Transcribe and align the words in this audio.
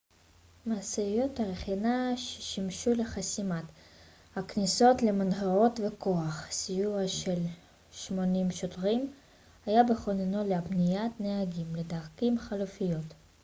משאיות 0.65 1.39
רכינה 1.39 2.17
שימשו 2.17 2.93
לחסימת 2.93 3.63
הכניסות 4.35 5.01
למנהרות 5.03 5.79
וכוח 5.87 6.45
סיוע 6.51 7.07
של 7.07 7.39
80 7.91 8.51
שוטרים 8.51 9.13
היה 9.65 9.83
בכוננות 9.83 10.47
להפניית 10.47 11.11
נהגים 11.19 11.75
לדרכים 11.75 12.37
חלופיות 12.39 13.13